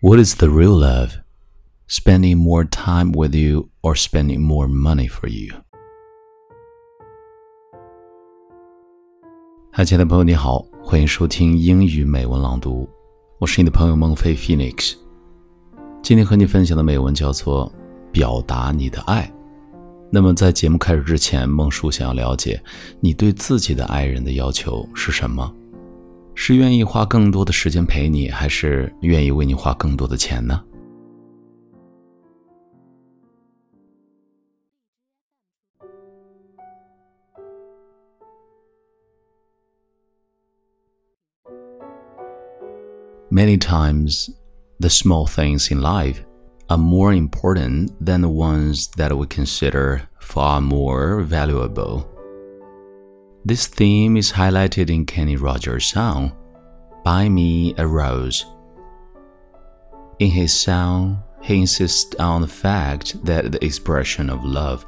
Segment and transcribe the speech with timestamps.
[0.00, 1.16] What is the real love?
[1.88, 5.56] Spending more time with you or spending more money for you?
[9.72, 12.88] 嗨，亲爱的朋友，你好，欢迎收听英语美文朗读，
[13.40, 14.94] 我是你的朋友孟非 Phoenix。
[16.00, 17.68] 今天和你分享的美文叫做
[18.12, 19.24] 《表达你的爱》。
[20.12, 22.62] 那么在节目开始之前，孟叔想要了解
[23.00, 25.52] 你对自己的爱人的要求是什么？
[26.37, 30.63] 是愿意花更多的时间陪你，还是愿意为你花更多的钱呢？
[43.31, 44.29] Many times,
[44.79, 46.17] the small things in life
[46.67, 52.03] are more important than the ones that we consider far more valuable.
[53.48, 56.36] This theme is highlighted in Kenny Rogers' song,
[57.02, 58.44] Buy Me a Rose.
[60.18, 64.84] In his song, he insists on the fact that the expression of love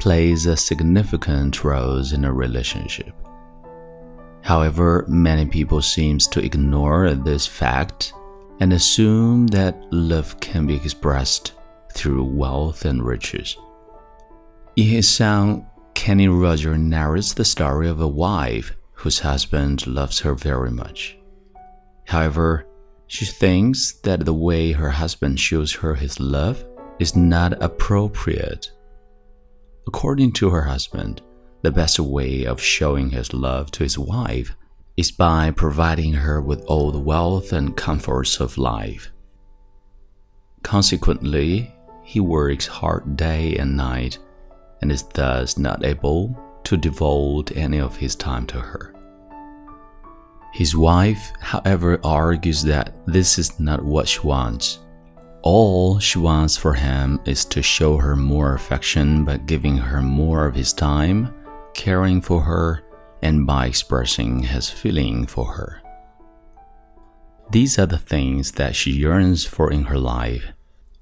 [0.00, 3.14] plays a significant role in a relationship.
[4.42, 8.14] However, many people seem to ignore this fact
[8.58, 11.52] and assume that love can be expressed
[11.92, 13.56] through wealth and riches.
[14.74, 15.68] In his song,
[16.02, 21.16] Kenny Roger narrates the story of a wife whose husband loves her very much.
[22.08, 22.66] However,
[23.06, 26.64] she thinks that the way her husband shows her his love
[26.98, 28.72] is not appropriate.
[29.86, 31.22] According to her husband,
[31.60, 34.56] the best way of showing his love to his wife
[34.96, 39.12] is by providing her with all the wealth and comforts of life.
[40.64, 44.18] Consequently, he works hard day and night
[44.82, 48.94] and is thus not able to devote any of his time to her.
[50.52, 54.80] His wife, however, argues that this is not what she wants.
[55.42, 60.46] All she wants for him is to show her more affection by giving her more
[60.46, 61.34] of his time,
[61.72, 62.84] caring for her,
[63.22, 65.80] and by expressing his feeling for her.
[67.50, 70.52] These are the things that she yearns for in her life,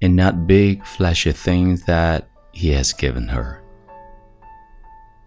[0.01, 3.60] and not big, flashy things that he has given her.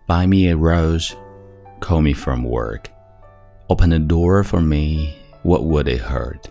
[0.07, 1.17] Buy me a rose,
[1.81, 2.91] call me from work.
[3.71, 6.51] Open a door for me, what would it hurt?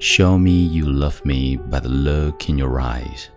[0.00, 3.30] Show me you love me by the look in your eyes.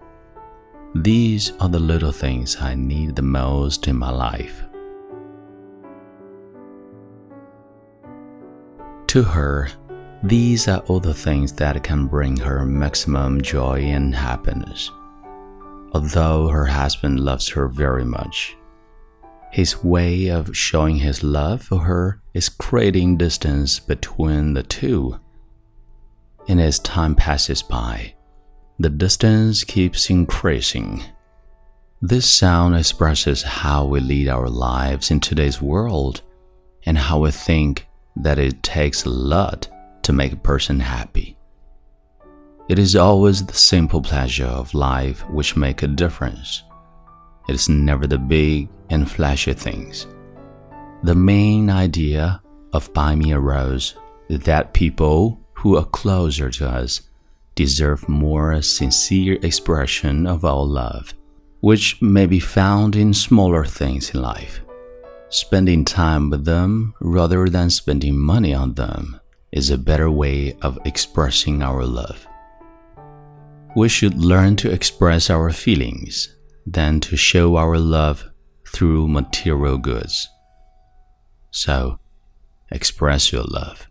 [0.96, 4.64] These are the little things I need the most in my life.
[9.08, 9.70] To her,
[10.24, 14.90] these are all the things that can bring her maximum joy and happiness.
[15.94, 18.56] Although her husband loves her very much,
[19.52, 25.20] his way of showing his love for her is creating distance between the two.
[26.48, 28.16] And as time passes by,
[28.80, 31.04] the distance keeps increasing.
[32.02, 36.22] This sound expresses how we lead our lives in today's world
[36.86, 39.68] and how we think that it takes a lot
[40.04, 41.38] to make a person happy.
[42.70, 46.64] It is always the simple pleasure of life which make a difference.
[47.48, 50.08] It is never the big and flashy things.
[51.04, 52.42] The main idea
[52.74, 53.96] of Buy Me a Rose
[54.30, 57.02] is that people who are closer to us
[57.56, 61.14] deserve more sincere expression of our love,
[61.60, 64.62] which may be found in smaller things in life.
[65.30, 69.20] Spending time with them rather than spending money on them
[69.52, 72.28] is a better way of expressing our love.
[73.76, 76.36] We should learn to express our feelings
[76.66, 78.30] than to show our love
[78.68, 80.28] through material goods.
[81.52, 82.00] So,
[82.72, 83.88] express your love.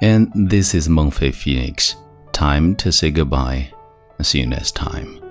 [0.00, 1.96] And this is Mengfei Phoenix.
[2.32, 3.72] Time to say goodbye.
[4.20, 5.23] See you next time.